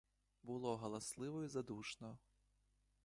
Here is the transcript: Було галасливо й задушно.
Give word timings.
Було 0.43 0.77
галасливо 0.77 1.43
й 1.43 1.47
задушно. 1.47 2.17